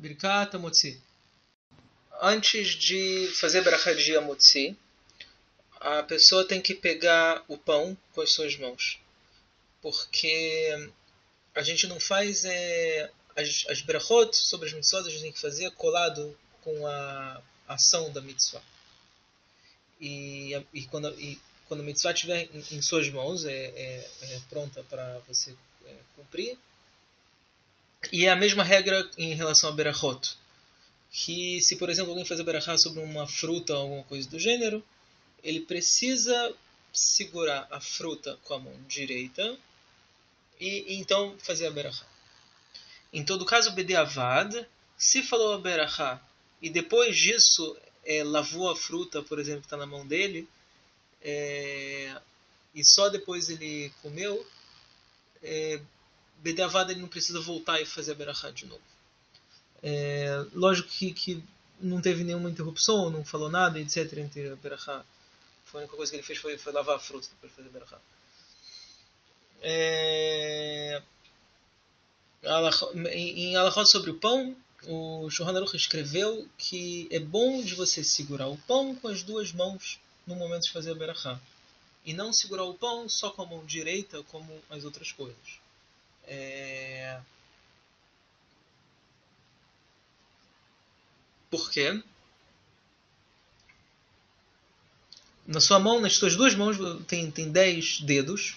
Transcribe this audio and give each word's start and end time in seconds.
Birkat 0.00 0.56
Amotzi. 0.56 0.98
Antes 2.22 2.68
de 2.68 3.30
fazer 3.38 3.62
Berachá 3.62 3.92
de 3.92 4.16
Amotzi, 4.16 4.74
a 5.78 6.02
pessoa 6.02 6.42
tem 6.42 6.58
que 6.58 6.74
pegar 6.74 7.44
o 7.46 7.58
pão 7.58 7.94
com 8.14 8.22
as 8.22 8.32
suas 8.32 8.56
mãos. 8.56 8.98
Porque 9.82 10.90
a 11.54 11.60
gente 11.60 11.86
não 11.86 12.00
faz 12.00 12.46
é, 12.46 13.10
as, 13.36 13.66
as 13.68 13.82
sobre 14.38 14.68
as 14.68 14.72
mitzvot, 14.72 15.06
a 15.06 15.10
gente 15.10 15.22
tem 15.22 15.32
que 15.32 15.40
fazer 15.40 15.70
colado 15.72 16.34
com 16.62 16.86
a 16.86 17.42
ação 17.68 18.10
da 18.10 18.22
mitzvah. 18.22 18.62
E, 20.00 20.54
e, 20.72 20.86
quando, 20.86 21.08
e 21.20 21.38
quando 21.68 21.80
a 21.80 21.84
mitzvah 21.84 22.12
estiver 22.12 22.48
em, 22.54 22.64
em 22.76 22.80
suas 22.80 23.10
mãos, 23.10 23.44
é, 23.44 23.52
é, 23.52 24.10
é 24.22 24.40
pronta 24.48 24.82
para 24.84 25.18
você 25.28 25.54
é, 25.84 25.94
cumprir. 26.16 26.58
E 28.12 28.26
é 28.26 28.30
a 28.30 28.36
mesma 28.36 28.64
regra 28.64 29.08
em 29.16 29.34
relação 29.34 29.70
a 29.70 29.72
berachot. 29.72 30.36
Que 31.12 31.60
se, 31.60 31.76
por 31.76 31.88
exemplo, 31.88 32.10
alguém 32.10 32.24
fazer 32.24 32.42
berachá 32.42 32.76
sobre 32.76 33.00
uma 33.00 33.26
fruta 33.26 33.74
ou 33.74 33.80
alguma 33.80 34.04
coisa 34.04 34.28
do 34.28 34.38
gênero, 34.38 34.82
ele 35.42 35.60
precisa 35.60 36.54
segurar 36.92 37.66
a 37.70 37.80
fruta 37.80 38.38
com 38.44 38.54
a 38.54 38.58
mão 38.58 38.74
direita 38.88 39.56
e, 40.58 40.94
e 40.94 40.96
então 40.96 41.36
fazer 41.38 41.66
a 41.66 41.70
berachá. 41.70 42.06
Em 43.12 43.24
todo 43.24 43.44
caso, 43.44 43.72
Bedeavad, 43.72 44.66
se 44.96 45.22
falou 45.22 45.54
a 45.54 45.58
berachá 45.58 46.20
e 46.60 46.68
depois 46.68 47.16
disso 47.16 47.76
é, 48.04 48.22
lavou 48.22 48.70
a 48.70 48.76
fruta, 48.76 49.22
por 49.22 49.38
exemplo, 49.38 49.60
que 49.60 49.66
está 49.66 49.76
na 49.76 49.86
mão 49.86 50.06
dele, 50.06 50.48
é, 51.22 52.20
e 52.74 52.84
só 52.84 53.08
depois 53.08 53.48
ele 53.48 53.92
comeu, 54.02 54.46
é, 55.42 55.80
Bedeavad 56.42 56.90
ele 56.90 57.00
não 57.00 57.08
precisa 57.08 57.40
voltar 57.40 57.80
e 57.80 57.86
fazer 57.86 58.12
a 58.12 58.14
berachá 58.14 58.50
de 58.50 58.66
novo. 58.66 58.82
É, 59.82 60.44
lógico 60.52 60.88
que, 60.88 61.12
que 61.12 61.44
não 61.80 62.00
teve 62.00 62.24
nenhuma 62.24 62.50
interrupção, 62.50 63.10
não 63.10 63.24
falou 63.24 63.48
nada, 63.48 63.78
etc. 63.80 64.18
entre 64.18 64.48
a 64.48 64.56
berachá. 64.56 65.04
A 65.72 65.78
única 65.78 65.96
coisa 65.96 66.10
que 66.10 66.16
ele 66.16 66.24
fez 66.24 66.38
foi, 66.38 66.58
foi 66.58 66.72
lavar 66.72 66.96
a 66.96 66.98
fruta 66.98 67.28
depois 67.30 67.52
de 67.52 67.56
fazer 67.56 67.68
a 67.68 67.72
berachá. 67.72 67.98
É, 69.62 71.02
em 73.12 73.56
Alachot 73.56 73.90
sobre 73.90 74.10
o 74.10 74.14
pão, 74.14 74.56
o 74.84 75.28
Shulchan 75.30 75.56
Aruch 75.56 75.76
escreveu 75.76 76.48
que 76.56 77.06
é 77.10 77.18
bom 77.18 77.62
de 77.62 77.74
você 77.74 78.02
segurar 78.02 78.48
o 78.48 78.56
pão 78.56 78.94
com 78.94 79.08
as 79.08 79.22
duas 79.22 79.52
mãos 79.52 80.00
no 80.26 80.34
momento 80.34 80.62
de 80.62 80.72
fazer 80.72 80.92
a 80.92 80.94
berachá. 80.94 81.38
E 82.04 82.14
não 82.14 82.32
segurar 82.32 82.64
o 82.64 82.74
pão 82.74 83.08
só 83.08 83.30
com 83.30 83.42
a 83.42 83.46
mão 83.46 83.64
direita, 83.66 84.22
como 84.24 84.58
as 84.70 84.84
outras 84.84 85.12
coisas. 85.12 85.60
É... 86.26 87.20
Por 91.50 91.70
quê? 91.70 92.02
Na 95.46 95.60
sua 95.60 95.80
mão, 95.80 96.00
nas 96.00 96.14
suas 96.14 96.36
duas 96.36 96.54
mãos, 96.54 96.76
tem, 97.06 97.30
tem 97.30 97.50
dez 97.50 98.00
dedos. 98.00 98.56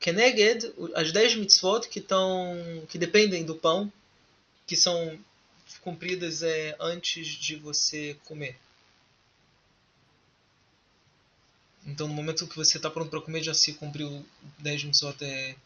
Keneged, 0.00 0.72
as 0.94 1.12
10 1.12 1.36
mitzvot 1.36 1.88
que, 1.88 2.00
tão, 2.00 2.56
que 2.88 2.98
dependem 2.98 3.44
do 3.44 3.54
pão, 3.54 3.92
que 4.66 4.76
são 4.76 5.18
cumpridas 5.82 6.42
é, 6.42 6.76
antes 6.78 7.26
de 7.28 7.56
você 7.56 8.16
comer. 8.24 8.56
Então, 11.86 12.06
no 12.06 12.14
momento 12.14 12.46
que 12.46 12.56
você 12.56 12.76
está 12.76 12.90
pronto 12.90 13.10
para 13.10 13.20
comer, 13.20 13.42
já 13.42 13.54
se 13.54 13.74
cumpriu 13.74 14.24
10 14.58 14.84
mitzvot 14.84 15.16
é, 15.22 15.56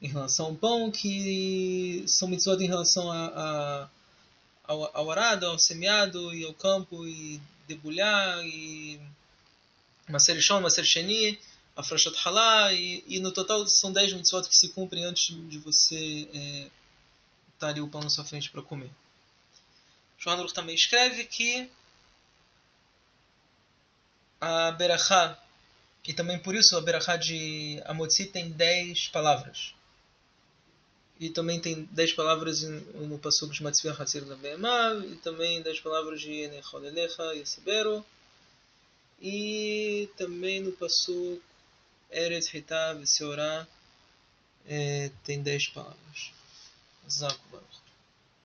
em 0.00 0.08
relação 0.08 0.46
ao 0.46 0.54
pão, 0.54 0.90
que 0.90 2.04
são 2.06 2.28
mitzvot 2.28 2.62
em 2.62 2.66
relação 2.66 3.10
a, 3.10 3.26
a, 3.26 3.88
ao, 4.64 4.96
ao 4.96 5.10
arado, 5.10 5.46
ao 5.46 5.58
semeado 5.58 6.34
e 6.34 6.44
ao 6.44 6.54
campo, 6.54 7.06
e 7.06 7.40
debulhar, 7.66 8.44
e 8.44 9.00
Maser 10.08 10.40
Shon, 10.40 10.60
Maser 10.60 10.84
Sheni, 10.84 11.38
a 11.74 11.82
Frashat 11.82 12.16
Halá, 12.24 12.72
e, 12.72 13.04
e, 13.06 13.20
no 13.20 13.32
total 13.32 13.66
são 13.66 13.92
10 13.92 14.14
mitzvot 14.14 14.48
que 14.48 14.56
se 14.56 14.68
cumprem 14.70 15.04
antes 15.04 15.34
de 15.48 15.58
você 15.58 16.28
é, 16.32 16.70
estar 17.54 17.68
ali 17.68 17.80
o 17.80 17.88
pão 17.88 18.00
na 18.00 18.10
sua 18.10 18.24
frente 18.24 18.50
para 18.50 18.62
comer. 18.62 18.90
João 20.18 20.46
também 20.46 20.74
escreve 20.74 21.24
que 21.24 21.70
a 24.40 24.70
Berachá, 24.72 25.38
e 26.06 26.12
também 26.12 26.38
por 26.38 26.54
isso 26.54 26.76
a 26.76 26.80
Berachá 26.80 27.16
de 27.16 27.80
Amotzi 27.84 28.26
tem 28.26 28.50
10 28.50 29.08
palavras. 29.08 29.75
E 31.18 31.30
também 31.30 31.60
tem 31.60 31.88
10 31.92 32.12
palavras 32.12 32.62
no 32.62 33.18
Passuco 33.18 33.52
de 33.52 33.62
Matzvah 33.62 33.96
Hatzir 33.98 34.24
da 34.24 34.36
e 35.06 35.16
também 35.16 35.62
10 35.62 35.80
palavras 35.80 36.20
de 36.20 36.30
Enechol 36.30 36.84
Elecha 36.84 37.22
Sebero. 37.46 38.04
E 39.20 40.10
também 40.16 40.60
no 40.60 40.72
Passuco 40.72 41.42
Eretz 42.10 42.52
Hitav 42.52 43.04
Seorá 43.06 43.66
é, 44.66 45.10
tem 45.24 45.42
10 45.42 45.68
palavras. 45.68 46.32
Zaku. 47.08 47.60